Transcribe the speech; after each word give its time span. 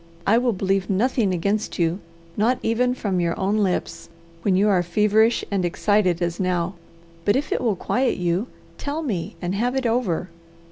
I 0.25 0.39
will 0.39 0.53
believe 0.53 0.89
nothing 0.89 1.31
against 1.31 1.77
you, 1.77 1.99
not 2.35 2.57
even 2.63 2.95
from 2.95 3.19
your 3.19 3.39
own 3.39 3.57
lips, 3.57 4.09
when 4.41 4.55
you 4.55 4.67
are 4.67 4.81
feverish 4.81 5.45
and 5.51 5.63
excited 5.63 6.23
as 6.23 6.39
now, 6.39 6.73
but 7.23 7.35
if 7.35 7.51
it 7.51 7.61
will 7.61 7.75
quiet 7.75 8.17
you, 8.17 8.47
tell 8.79 9.03
me 9.03 9.35
and 9.43 9.53
have 9.53 9.75
it 9.75 9.85
over. 9.85 10.29